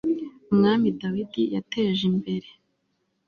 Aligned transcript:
umwami 0.51 0.87
dawidi 0.99 1.41
yateje 1.55 2.03
imbere 2.11 2.47